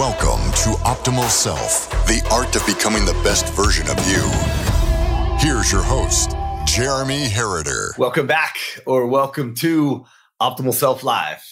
[0.00, 4.22] Welcome to Optimal Self, the art of becoming the best version of you.
[5.38, 6.30] Here's your host,
[6.64, 7.98] Jeremy Herriter.
[7.98, 10.06] Welcome back, or welcome to
[10.40, 11.42] Optimal Self Live.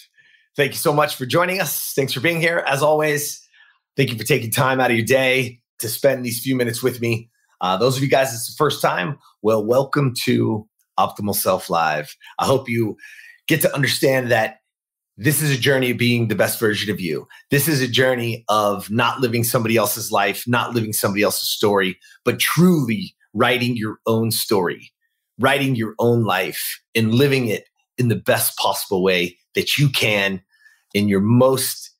[0.55, 1.93] Thank you so much for joining us.
[1.95, 2.63] Thanks for being here.
[2.65, 3.39] As always,
[3.95, 7.01] thank you for taking time out of your day to spend these few minutes with
[7.01, 7.29] me.
[7.61, 9.19] Uh, those of you guys, it's the first time.
[9.43, 12.15] Well, welcome to Optimal Self Live.
[12.39, 12.97] I hope you
[13.47, 14.58] get to understand that
[15.21, 17.27] this is a journey of being the best version of you.
[17.51, 21.99] This is a journey of not living somebody else's life, not living somebody else's story,
[22.23, 24.93] but truly writing your own story,
[25.37, 27.65] writing your own life and living it
[27.97, 30.41] in the best possible way that you can
[30.93, 31.91] in your most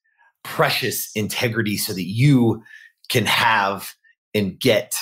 [0.44, 2.64] precious integrity so that you
[3.10, 3.92] can have
[4.34, 4.94] and get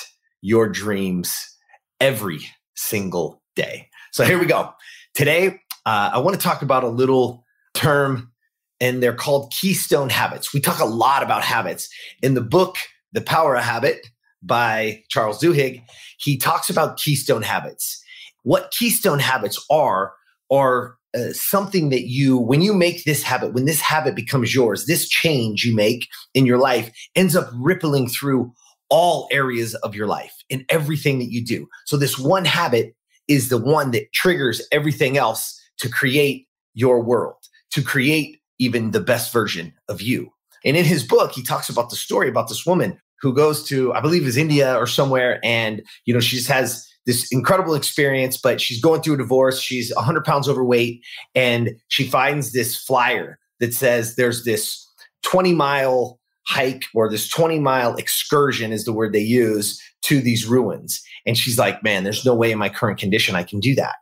[0.42, 1.56] your dreams
[2.02, 2.40] every
[2.76, 3.90] single day.
[4.12, 4.74] So here we go.
[5.14, 7.46] Today, uh, I want to talk about a little
[7.78, 8.32] term
[8.80, 10.54] and they're called keystone habits.
[10.54, 11.90] We talk a lot about habits.
[12.22, 12.76] In the book,
[13.14, 14.08] The Power of Habit
[14.44, 15.82] by Charles Duhigg,
[16.20, 18.04] he talks about keystone habits.
[18.44, 20.14] What keystone habits are,
[20.52, 24.86] are uh, something that you, when you make this habit, when this habit becomes yours,
[24.86, 28.52] this change you make in your life ends up rippling through
[28.90, 31.68] all areas of your life in everything that you do.
[31.86, 32.96] So, this one habit
[33.28, 37.36] is the one that triggers everything else to create your world
[37.72, 40.32] to create even the best version of you.
[40.66, 43.94] And in his book, he talks about the story about this woman who goes to,
[43.94, 48.38] I believe, is India or somewhere, and you know she just has this incredible experience,
[48.38, 49.60] but she's going through a divorce.
[49.60, 51.02] She's 100 pounds overweight,
[51.34, 54.86] and she finds this flyer that says there's this
[55.24, 60.46] 20 mile hike or this 20 mile excursion is the word they use to these
[60.46, 61.02] ruins.
[61.26, 63.96] And she's like, man, there's no way in my current condition I can do that.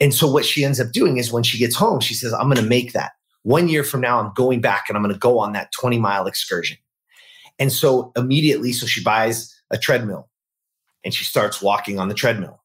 [0.00, 2.48] And so what she ends up doing is when she gets home, she says, I'm
[2.48, 3.12] going to make that.
[3.42, 5.98] One year from now, I'm going back and I'm going to go on that 20
[5.98, 6.76] mile excursion.
[7.58, 10.28] And so immediately, so she buys a treadmill
[11.04, 12.60] and she starts walking on the treadmill.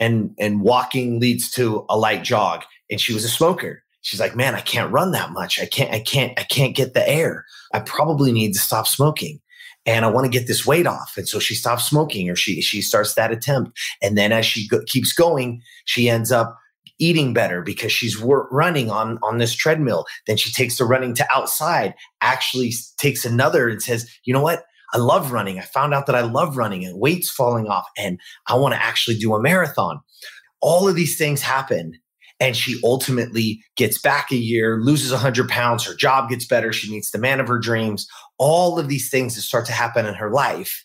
[0.00, 2.62] And, and walking leads to a light jog.
[2.90, 3.82] And she was a smoker.
[4.02, 5.60] She's like, man, I can't run that much.
[5.60, 7.44] I can't, I can't, I can't get the air.
[7.72, 9.40] I probably need to stop smoking
[9.88, 11.14] and I want to get this weight off.
[11.16, 13.76] And so she stops smoking or she she starts that attempt.
[14.02, 16.58] And then as she go, keeps going, she ends up
[16.98, 20.04] eating better because she's wor- running on on this treadmill.
[20.26, 24.64] Then she takes the running to outside, actually takes another and says, "You know what?
[24.92, 25.58] I love running.
[25.58, 28.82] I found out that I love running and weight's falling off and I want to
[28.84, 30.00] actually do a marathon."
[30.60, 31.98] All of these things happen
[32.40, 36.90] and she ultimately gets back a year, loses 100 pounds, her job gets better, she
[36.90, 38.06] meets the man of her dreams.
[38.38, 40.84] All of these things that start to happen in her life,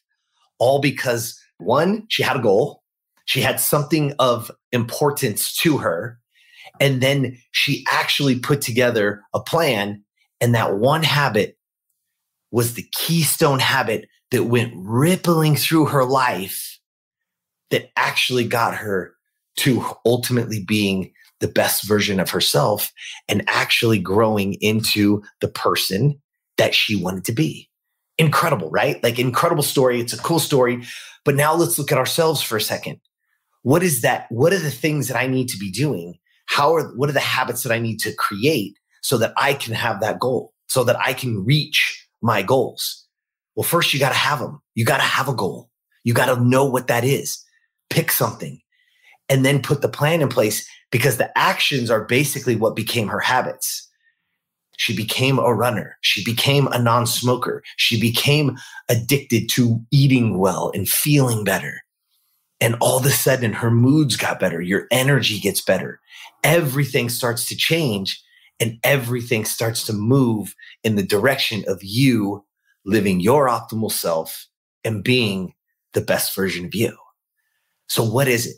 [0.60, 2.82] all because one, she had a goal,
[3.26, 6.20] she had something of importance to her,
[6.80, 10.04] and then she actually put together a plan.
[10.42, 11.58] And that one habit
[12.52, 16.80] was the keystone habit that went rippling through her life
[17.70, 19.16] that actually got her
[19.58, 22.92] to ultimately being the best version of herself
[23.28, 26.22] and actually growing into the person
[26.58, 27.70] that she wanted to be.
[28.18, 29.04] Incredible, right?
[29.04, 30.00] Like, incredible story.
[30.00, 30.84] It's a cool story.
[31.26, 33.00] But now let's look at ourselves for a second.
[33.64, 34.28] What is that?
[34.30, 36.16] What are the things that I need to be doing?
[36.46, 39.74] How are, what are the habits that I need to create so that I can
[39.74, 43.08] have that goal, so that I can reach my goals?
[43.56, 44.62] Well, first, you got to have them.
[44.76, 45.70] You got to have a goal.
[46.04, 47.44] You got to know what that is.
[47.90, 48.60] Pick something
[49.30, 53.20] and then put the plan in place because the actions are basically what became her
[53.20, 53.90] habits.
[54.78, 55.98] She became a runner.
[56.02, 57.64] She became a non smoker.
[57.78, 58.58] She became
[58.90, 61.82] addicted to eating well and feeling better.
[62.62, 64.62] And all of a sudden, her moods got better.
[64.62, 66.00] Your energy gets better.
[66.44, 68.24] Everything starts to change
[68.60, 72.46] and everything starts to move in the direction of you
[72.86, 74.48] living your optimal self
[74.84, 75.56] and being
[75.94, 76.96] the best version of you.
[77.88, 78.58] So, what is it?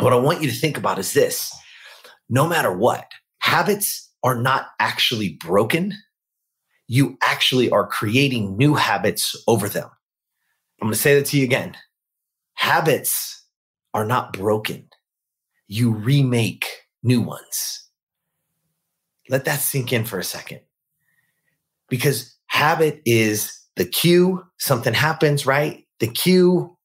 [0.00, 1.54] What I want you to think about is this
[2.30, 3.06] no matter what,
[3.40, 5.94] habits are not actually broken.
[6.88, 9.88] You actually are creating new habits over them.
[10.80, 11.76] I'm going to say that to you again.
[12.54, 13.44] Habits
[13.92, 14.88] are not broken.
[15.68, 16.66] You remake
[17.02, 17.86] new ones.
[19.28, 20.60] Let that sink in for a second.
[21.88, 25.86] Because habit is the cue, something happens, right?
[26.00, 26.76] The cue,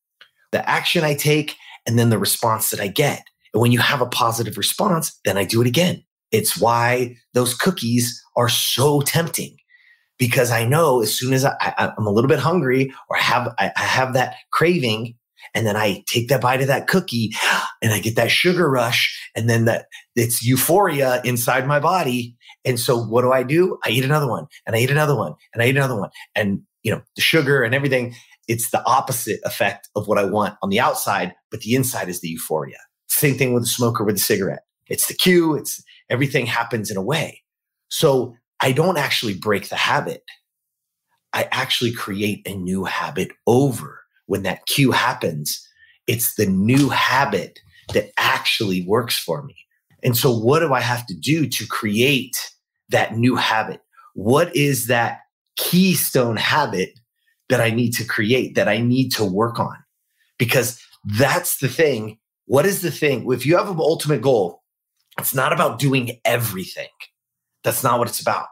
[0.52, 1.56] the action I take,
[1.86, 3.24] and then the response that I get.
[3.54, 6.04] And when you have a positive response, then I do it again.
[6.32, 9.56] It's why those cookies are so tempting
[10.18, 13.72] because I know as soon as I, am a little bit hungry or have I,
[13.76, 15.16] I have that craving,
[15.54, 17.34] and then I take that bite of that cookie,
[17.82, 19.86] and I get that sugar rush and then that
[20.16, 22.36] it's euphoria inside my body.
[22.64, 23.78] And so what do I do?
[23.86, 26.10] I eat another one and I eat another one and I eat another one.
[26.34, 28.16] And you know, the sugar and everything,
[28.48, 32.22] it's the opposite effect of what I want on the outside, but the inside is
[32.22, 32.78] the euphoria.
[33.08, 34.64] Same thing with the smoker with the cigarette.
[34.88, 37.42] It's the cue, it's everything happens in a way.
[37.90, 40.24] So I don't actually break the habit.
[41.34, 45.68] I actually create a new habit over when that cue happens.
[46.08, 47.60] It's the new habit
[47.94, 49.56] that actually works for me.
[50.04, 52.36] And so, what do I have to do to create
[52.90, 53.82] that new habit?
[54.14, 55.20] What is that
[55.58, 56.92] keystone habit
[57.50, 59.76] that I need to create, that I need to work on?
[60.38, 60.82] Because
[61.18, 62.18] that's the thing.
[62.46, 63.32] What is the thing?
[63.32, 64.64] If you have an ultimate goal,
[65.18, 66.90] it's not about doing everything.
[67.64, 68.48] That's not what it's about.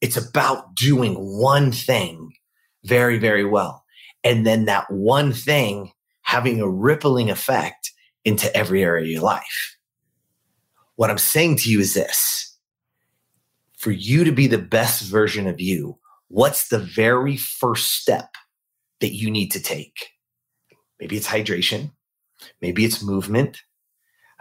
[0.00, 2.32] It's about doing one thing
[2.84, 3.84] very, very well.
[4.24, 5.92] And then that one thing
[6.22, 7.92] having a rippling effect
[8.24, 9.76] into every area of your life.
[10.96, 12.56] What I'm saying to you is this
[13.76, 15.98] for you to be the best version of you,
[16.32, 18.30] what's the very first step
[19.00, 20.12] that you need to take?
[20.98, 21.90] Maybe it's hydration.
[22.60, 23.60] Maybe it's movement.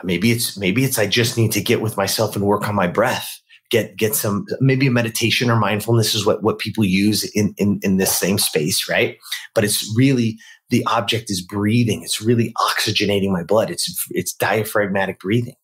[0.03, 2.87] Maybe it's maybe it's I just need to get with myself and work on my
[2.87, 3.29] breath.
[3.69, 7.79] Get get some maybe a meditation or mindfulness is what what people use in in
[7.83, 9.17] in this same space, right?
[9.53, 10.39] But it's really
[10.69, 12.03] the object is breathing.
[12.03, 13.69] It's really oxygenating my blood.
[13.69, 15.55] It's it's diaphragmatic breathing,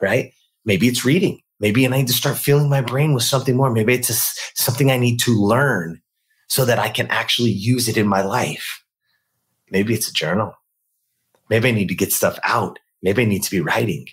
[0.00, 0.32] right?
[0.64, 1.40] Maybe it's reading.
[1.60, 3.70] Maybe I need to start filling my brain with something more.
[3.70, 4.14] Maybe it's a,
[4.60, 6.00] something I need to learn
[6.48, 8.82] so that I can actually use it in my life.
[9.70, 10.54] Maybe it's a journal.
[11.48, 14.06] Maybe I need to get stuff out Maybe I need to be writing.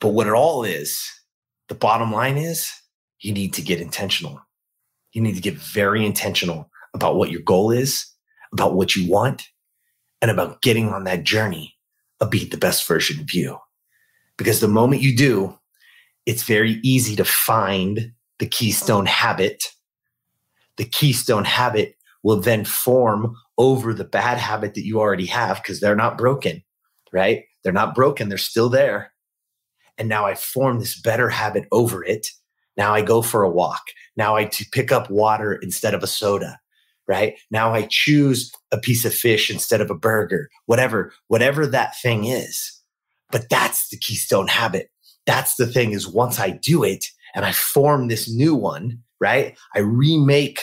[0.00, 1.02] But what it all is,
[1.68, 2.70] the bottom line is
[3.20, 4.40] you need to get intentional.
[5.12, 8.06] You need to get very intentional about what your goal is,
[8.52, 9.48] about what you want,
[10.20, 11.74] and about getting on that journey
[12.20, 13.58] of being the best version of you.
[14.36, 15.58] Because the moment you do,
[16.26, 19.64] it's very easy to find the keystone habit.
[20.76, 25.80] The keystone habit will then form over the bad habit that you already have because
[25.80, 26.62] they're not broken
[27.12, 27.44] right?
[27.62, 29.12] They're not broken, they're still there.
[29.98, 32.26] And now I form this better habit over it.
[32.76, 33.82] Now I go for a walk.
[34.16, 36.58] Now I pick up water instead of a soda,
[37.06, 37.38] right?
[37.50, 42.24] Now I choose a piece of fish instead of a burger, whatever, whatever that thing
[42.24, 42.80] is.
[43.30, 44.90] But that's the keystone habit.
[45.26, 49.56] That's the thing is once I do it and I form this new one, right?
[49.74, 50.60] I remake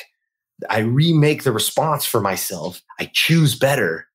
[0.70, 2.82] I remake the response for myself.
[3.00, 4.08] I choose better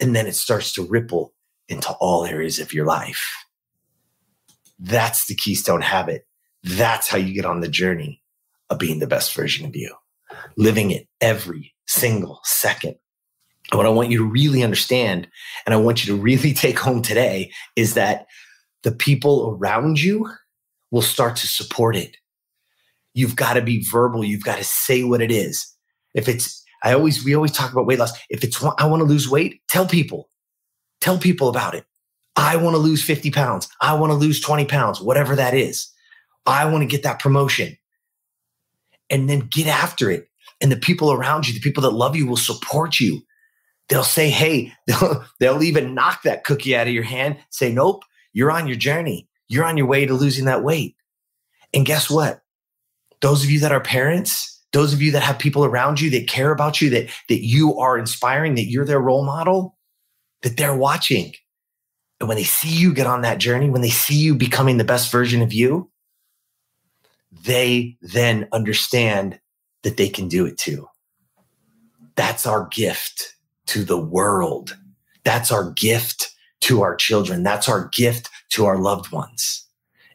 [0.00, 1.34] and then it starts to ripple
[1.68, 3.24] into all areas of your life.
[4.78, 6.26] That's the keystone habit.
[6.62, 8.22] That's how you get on the journey
[8.70, 9.94] of being the best version of you,
[10.56, 12.96] living it every single second.
[13.70, 15.28] And what I want you to really understand,
[15.66, 18.26] and I want you to really take home today, is that
[18.82, 20.28] the people around you
[20.90, 22.16] will start to support it.
[23.14, 24.24] You've got to be verbal.
[24.24, 25.66] You've got to say what it is.
[26.14, 28.12] If it's, I always, we always talk about weight loss.
[28.30, 30.28] If it's, I want to lose weight, tell people.
[31.00, 31.84] Tell people about it.
[32.36, 33.68] I want to lose 50 pounds.
[33.80, 35.90] I want to lose 20 pounds, whatever that is.
[36.46, 37.76] I want to get that promotion.
[39.10, 40.28] And then get after it.
[40.60, 43.22] And the people around you, the people that love you will support you.
[43.88, 48.04] They'll say, hey, they'll, they'll even knock that cookie out of your hand, say, nope,
[48.32, 49.28] you're on your journey.
[49.48, 50.96] You're on your way to losing that weight.
[51.74, 52.40] And guess what?
[53.20, 56.28] Those of you that are parents, those of you that have people around you that
[56.28, 59.76] care about you, that, that you are inspiring, that you're their role model,
[60.42, 61.34] that they're watching.
[62.18, 64.84] And when they see you get on that journey, when they see you becoming the
[64.84, 65.90] best version of you,
[67.44, 69.38] they then understand
[69.82, 70.88] that they can do it too.
[72.14, 73.34] That's our gift
[73.66, 74.76] to the world.
[75.24, 76.31] That's our gift
[76.72, 77.42] to our children.
[77.42, 79.66] That's our gift to our loved ones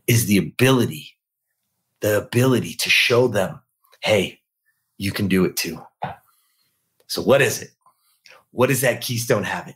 [0.07, 1.17] is the ability,
[2.01, 3.59] the ability to show them,
[4.01, 4.39] hey,
[4.97, 5.81] you can do it too.
[7.07, 7.69] So what is it?
[8.51, 9.75] What is that keystone habit?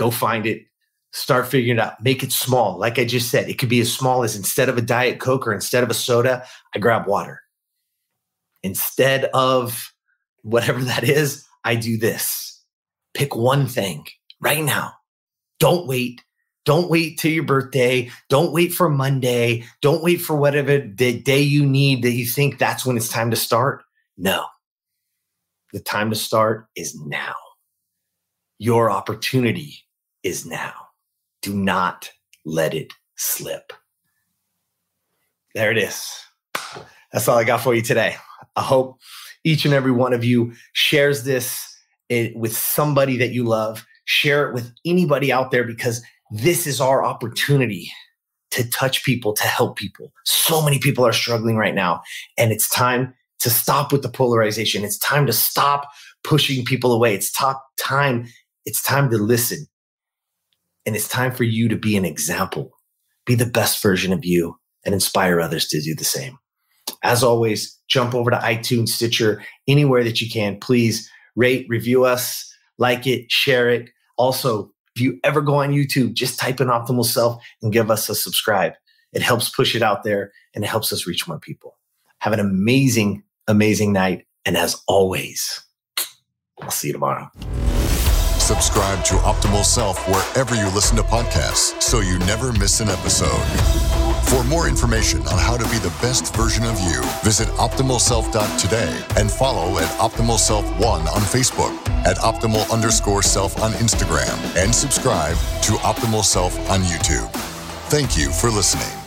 [0.00, 0.64] go find it,
[1.12, 2.78] start figuring it out, make it small.
[2.78, 5.46] Like I just said, it could be as small as instead of a Diet Coke
[5.46, 6.42] or instead of a soda,
[6.74, 7.42] I grab water.
[8.62, 9.92] Instead of
[10.42, 12.62] whatever that is, I do this.
[13.12, 14.06] Pick one thing
[14.40, 14.94] right now.
[15.60, 16.22] Don't wait.
[16.64, 18.10] Don't wait till your birthday.
[18.28, 19.64] Don't wait for Monday.
[19.80, 23.30] Don't wait for whatever the day you need that you think that's when it's time
[23.30, 23.82] to start.
[24.18, 24.44] No.
[25.72, 27.34] The time to start is now.
[28.58, 29.74] Your opportunity
[30.22, 30.74] is now.
[31.40, 32.10] Do not
[32.44, 33.72] let it slip.
[35.54, 36.06] There it is.
[37.12, 38.16] That's all I got for you today.
[38.56, 38.98] I hope
[39.44, 41.66] each and every one of you shares this
[42.10, 46.02] eh, with somebody that you love, share it with anybody out there because
[46.32, 47.88] this is our opportunity
[48.50, 50.12] to touch people, to help people.
[50.24, 52.00] So many people are struggling right now.
[52.36, 54.82] And it's time to stop with the polarization.
[54.82, 55.88] It's time to stop
[56.24, 57.14] pushing people away.
[57.14, 58.26] It's top time.
[58.66, 59.64] It's time to listen.
[60.84, 62.72] And it's time for you to be an example,
[63.26, 66.36] be the best version of you and inspire others to do the same.
[67.04, 70.58] As always, jump over to iTunes, Stitcher, anywhere that you can.
[70.58, 73.88] Please rate, review us, like it, share it.
[74.20, 78.10] Also, if you ever go on YouTube, just type in Optimal Self and give us
[78.10, 78.74] a subscribe.
[79.14, 81.78] It helps push it out there and it helps us reach more people.
[82.18, 84.26] Have an amazing, amazing night.
[84.44, 85.64] And as always,
[86.60, 87.30] I'll see you tomorrow.
[88.38, 94.09] Subscribe to Optimal Self wherever you listen to podcasts so you never miss an episode.
[94.30, 99.28] For more information on how to be the best version of you, visit optimalself.today and
[99.28, 105.36] follow at Optimal Self One on Facebook, at Optimal underscore Self on Instagram, and subscribe
[105.62, 107.28] to Optimal Self on YouTube.
[107.90, 108.99] Thank you for listening.